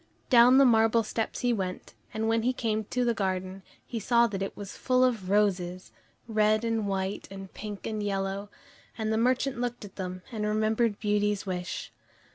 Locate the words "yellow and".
8.01-9.13